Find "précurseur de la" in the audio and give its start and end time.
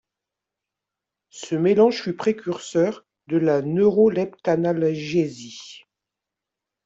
2.15-3.61